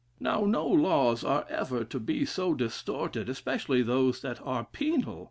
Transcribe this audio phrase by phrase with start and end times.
[0.19, 5.19] Now no laws are ever to so distorted, especially those that are penal.